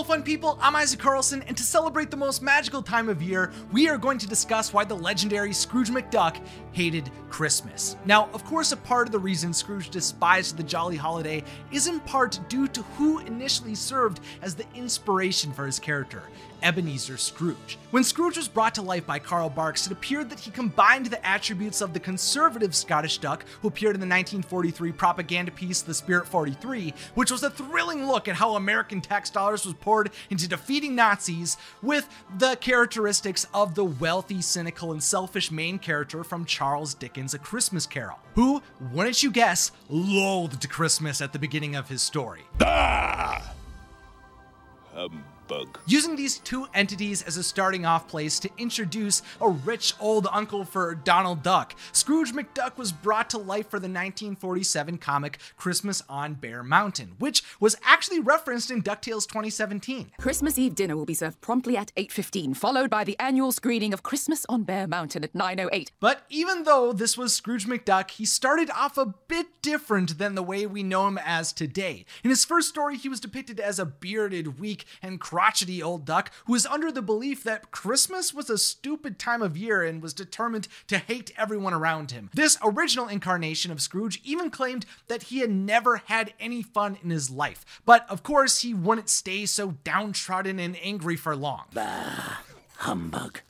[0.00, 0.58] Hello, fun people.
[0.62, 4.16] I'm Isaac Carlson, and to celebrate the most magical time of year, we are going
[4.16, 6.40] to discuss why the legendary Scrooge McDuck
[6.72, 7.96] hated Christmas.
[8.06, 12.00] Now, of course, a part of the reason Scrooge despised the jolly holiday is in
[12.00, 16.22] part due to who initially served as the inspiration for his character.
[16.62, 17.78] Ebenezer Scrooge.
[17.90, 21.24] When Scrooge was brought to life by Carl Barks, it appeared that he combined the
[21.26, 26.26] attributes of the conservative Scottish duck who appeared in the 1943 propaganda piece The Spirit
[26.26, 29.74] 43, which was a thrilling look at how American tax dollars was
[30.30, 36.44] into defeating Nazis, with the characteristics of the wealthy, cynical, and selfish main character from
[36.44, 41.88] Charles Dickens' A Christmas Carol, who, wouldn't you guess, loathed Christmas at the beginning of
[41.88, 42.42] his story.
[42.60, 43.54] Ah!
[44.94, 45.78] Um bug.
[45.86, 50.64] Using these two entities as a starting off place to introduce a rich old uncle
[50.64, 56.34] for Donald Duck, Scrooge McDuck was brought to life for the 1947 comic Christmas on
[56.34, 60.12] Bear Mountain, which was actually referenced in DuckTales 2017.
[60.18, 64.04] Christmas Eve dinner will be served promptly at 8:15, followed by the annual screening of
[64.04, 65.90] Christmas on Bear Mountain at 9:08.
[65.98, 70.44] But even though this was Scrooge McDuck, he started off a bit different than the
[70.44, 72.04] way we know him as today.
[72.22, 76.30] In his first story, he was depicted as a bearded, weak, and crotchety old duck
[76.46, 80.14] who was under the belief that Christmas was a stupid time of year and was
[80.14, 82.30] determined to hate everyone around him.
[82.34, 87.10] This original incarnation of Scrooge even claimed that he had never had any fun in
[87.10, 87.64] his life.
[87.84, 91.64] But of course, he wouldn't stay so downtrodden and angry for long.
[91.72, 92.38] Bah,
[92.78, 93.40] humbug.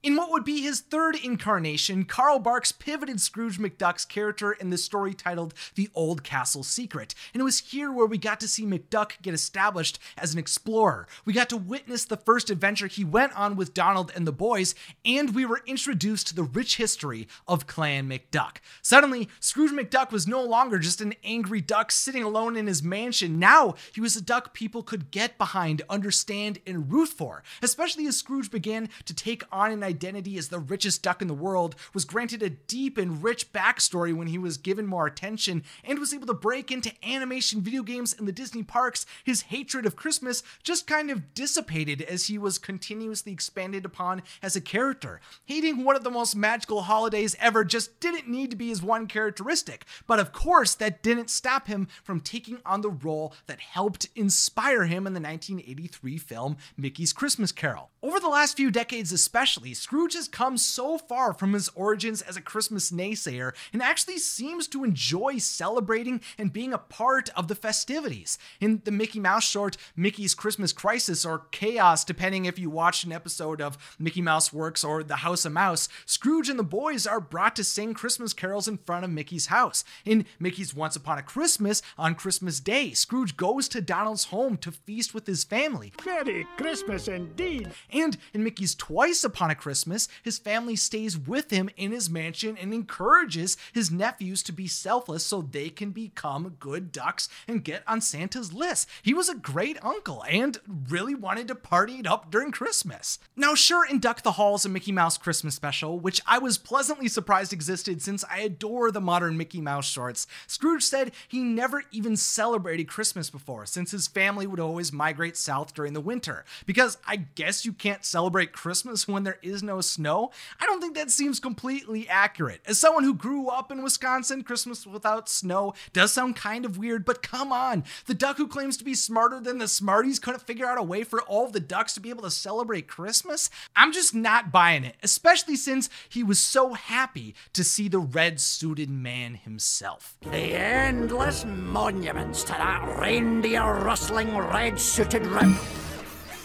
[0.00, 4.78] In what would be his third incarnation, Carl Barks pivoted Scrooge McDuck's character in the
[4.78, 7.16] story titled The Old Castle Secret.
[7.34, 11.08] And it was here where we got to see McDuck get established as an explorer.
[11.24, 14.76] We got to witness the first adventure he went on with Donald and the boys,
[15.04, 18.58] and we were introduced to the rich history of Clan McDuck.
[18.82, 23.40] Suddenly, Scrooge McDuck was no longer just an angry duck sitting alone in his mansion.
[23.40, 28.16] Now, he was a duck people could get behind, understand, and root for, especially as
[28.16, 32.04] Scrooge began to take on an identity as the richest duck in the world, was
[32.04, 36.26] granted a deep and rich backstory when he was given more attention, and was able
[36.26, 40.86] to break into animation video games in the Disney parks, his hatred of Christmas just
[40.86, 45.20] kind of dissipated as he was continuously expanded upon as a character.
[45.46, 49.06] Hating one of the most magical holidays ever just didn't need to be his one
[49.06, 54.08] characteristic, but of course, that didn't stop him from taking on the role that helped
[54.14, 57.90] inspire him in the 1983 film Mickey's Christmas Carol.
[58.02, 62.36] Over the last few decades, especially, Scrooge has come so far from his origins as
[62.36, 67.54] a Christmas naysayer and actually seems to enjoy celebrating and being a part of the
[67.54, 68.38] festivities.
[68.60, 73.12] In the Mickey Mouse short, Mickey's Christmas Crisis or Chaos, depending if you watched an
[73.12, 77.20] episode of Mickey Mouse Works or The House of Mouse, Scrooge and the boys are
[77.20, 79.84] brought to sing Christmas carols in front of Mickey's house.
[80.04, 84.72] In Mickey's Once Upon a Christmas, on Christmas Day, Scrooge goes to Donald's home to
[84.72, 85.92] feast with his family.
[86.04, 87.70] Merry Christmas indeed.
[87.90, 92.56] And in Mickey's Twice Upon a Christmas, his family stays with him in his mansion
[92.56, 97.82] and encourages his nephews to be selfless so they can become good ducks and get
[97.86, 98.88] on Santa's list.
[99.02, 100.58] He was a great uncle and
[100.88, 103.18] really wanted to party it up during Christmas.
[103.36, 107.08] Now, sure, in Duck the Halls a Mickey Mouse Christmas special, which I was pleasantly
[107.08, 112.16] surprised existed since I adore the modern Mickey Mouse shorts, Scrooge said he never even
[112.16, 116.44] celebrated Christmas before, since his family would always migrate south during the winter.
[116.66, 120.30] Because I guess you can't celebrate Christmas when there is no snow?
[120.60, 122.60] I don't think that seems completely accurate.
[122.66, 127.04] As someone who grew up in Wisconsin, Christmas without snow does sound kind of weird,
[127.04, 127.84] but come on.
[128.06, 131.04] The duck who claims to be smarter than the Smarties couldn't figure out a way
[131.04, 133.50] for all of the ducks to be able to celebrate Christmas?
[133.76, 138.40] I'm just not buying it, especially since he was so happy to see the red
[138.40, 140.16] suited man himself.
[140.22, 145.48] The endless monuments to that reindeer rustling red suited rip.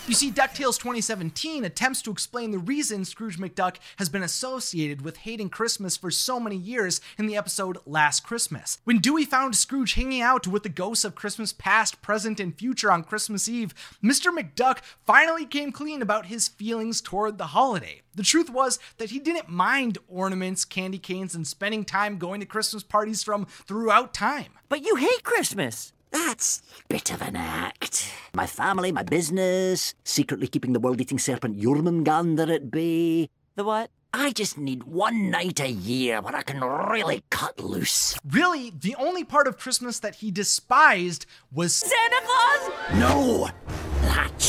[0.06, 5.16] You see, DuckTales 2017 attempts to explain the reason Scrooge McDuck has been associated with
[5.16, 8.80] hating Christmas for so many years in the episode Last Christmas.
[8.84, 12.92] When Dewey found Scrooge hanging out with the ghosts of Christmas past, present, and future
[12.92, 13.74] on Christmas Eve,
[14.04, 14.38] Mr.
[14.38, 18.01] McDuck finally came clean about his feelings toward the holiday.
[18.13, 22.45] The truth was that he didn't mind ornaments, candy canes, and spending time going to
[22.45, 24.51] Christmas parties from throughout time.
[24.68, 25.94] But you hate Christmas.
[26.13, 28.07] That's a bit of an act.
[28.36, 33.30] My family, my business, secretly keeping the world eating serpent Jormungandr at bay.
[33.56, 33.89] The what?
[34.13, 38.15] I just need one night a year where I can really cut loose.
[38.24, 42.71] Really, the only part of Christmas that he despised was Santa Claus?
[42.94, 43.50] No!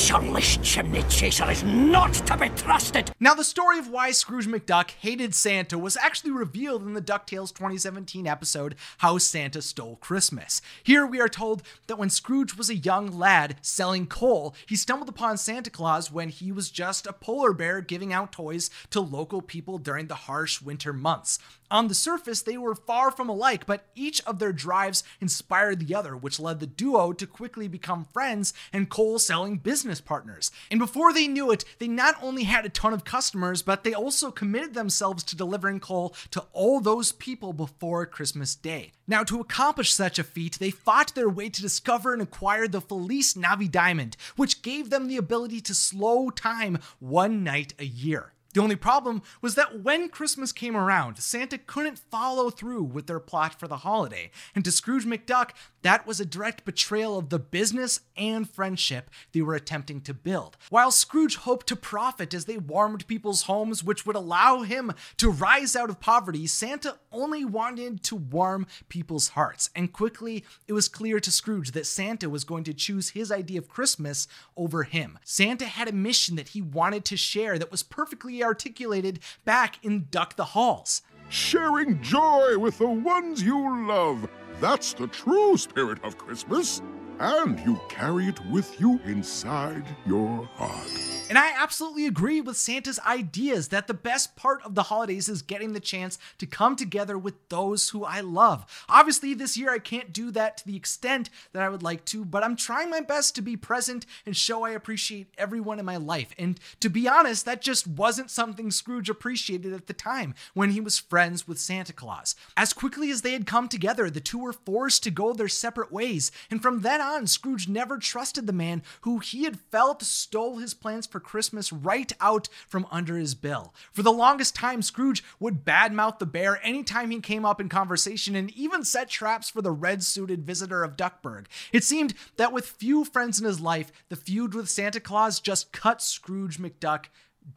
[0.04, 3.10] Churlish chimney chaser is not to be trusted.
[3.20, 7.54] Now, the story of why Scrooge McDuck hated Santa was actually revealed in the DuckTales
[7.54, 10.60] 2017 episode, How Santa Stole Christmas.
[10.82, 15.08] Here we are told that when Scrooge was a young lad selling coal, he stumbled
[15.08, 19.40] upon Santa Claus when he was just a polar bear giving out toys to local
[19.40, 21.38] people during the harsh winter months.
[21.70, 25.94] On the surface, they were far from alike, but each of their drives inspired the
[25.94, 30.50] other, which led the duo to quickly become friends and coal selling business partners.
[30.70, 33.94] And before they knew it, they not only had a ton of customers, but they
[33.94, 38.92] also committed themselves to delivering coal to all those people before Christmas Day.
[39.06, 42.80] Now, to accomplish such a feat, they fought their way to discover and acquire the
[42.80, 48.32] Feliz Navi Diamond, which gave them the ability to slow time one night a year.
[48.54, 53.18] The only problem was that when Christmas came around, Santa couldn't follow through with their
[53.18, 54.30] plot for the holiday.
[54.54, 55.50] And to Scrooge McDuck,
[55.84, 60.56] that was a direct betrayal of the business and friendship they were attempting to build.
[60.70, 65.30] While Scrooge hoped to profit as they warmed people's homes, which would allow him to
[65.30, 69.68] rise out of poverty, Santa only wanted to warm people's hearts.
[69.76, 73.58] And quickly, it was clear to Scrooge that Santa was going to choose his idea
[73.58, 74.26] of Christmas
[74.56, 75.18] over him.
[75.22, 80.06] Santa had a mission that he wanted to share that was perfectly articulated back in
[80.10, 81.02] Duck the Halls.
[81.28, 84.26] Sharing joy with the ones you love.
[84.64, 86.80] That's the true spirit of Christmas.
[87.20, 90.88] And you carry it with you inside your heart.
[91.30, 95.40] And I absolutely agree with Santa's ideas that the best part of the holidays is
[95.40, 98.66] getting the chance to come together with those who I love.
[98.90, 102.24] Obviously, this year I can't do that to the extent that I would like to,
[102.26, 105.96] but I'm trying my best to be present and show I appreciate everyone in my
[105.96, 106.34] life.
[106.38, 110.80] And to be honest, that just wasn't something Scrooge appreciated at the time when he
[110.80, 112.34] was friends with Santa Claus.
[112.56, 115.90] As quickly as they had come together, the two were forced to go their separate
[115.90, 120.56] ways, and from then on, Scrooge never trusted the man who he had felt stole
[120.58, 123.74] his plans for Christmas right out from under his bill.
[123.92, 128.34] For the longest time, Scrooge would badmouth the bear anytime he came up in conversation
[128.34, 131.46] and even set traps for the red suited visitor of Duckburg.
[131.72, 135.72] It seemed that with few friends in his life, the feud with Santa Claus just
[135.72, 137.06] cut Scrooge McDuck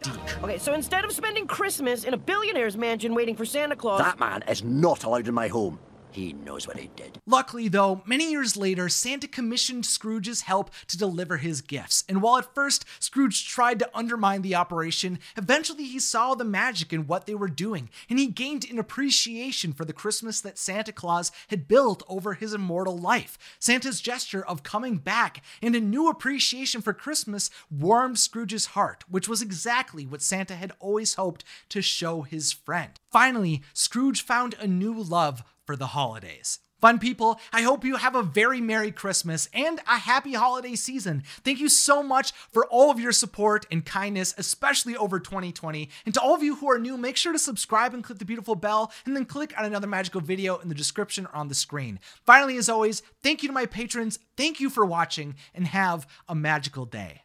[0.02, 0.44] deep.
[0.44, 4.02] Okay, so instead of spending Christmas in a billionaire's mansion waiting for Santa Claus.
[4.02, 5.80] That man is not allowed in my home.
[6.18, 7.22] He knows what he did.
[7.28, 12.04] Luckily, though, many years later, Santa commissioned Scrooge's help to deliver his gifts.
[12.10, 16.92] And while at first Scrooge tried to undermine the operation, eventually he saw the magic
[16.92, 20.92] in what they were doing, and he gained an appreciation for the Christmas that Santa
[20.92, 23.38] Claus had built over his immortal life.
[23.60, 29.30] Santa's gesture of coming back and a new appreciation for Christmas warmed Scrooge's heart, which
[29.30, 33.00] was exactly what Santa had always hoped to show his friend.
[33.12, 36.60] Finally, Scrooge found a new love for the holidays.
[36.80, 41.24] Fun people, I hope you have a very Merry Christmas and a happy holiday season.
[41.44, 45.90] Thank you so much for all of your support and kindness, especially over 2020.
[46.06, 48.26] And to all of you who are new, make sure to subscribe and click the
[48.26, 51.56] beautiful bell, and then click on another magical video in the description or on the
[51.56, 52.00] screen.
[52.26, 56.36] Finally, as always, thank you to my patrons, thank you for watching, and have a
[56.36, 57.24] magical day.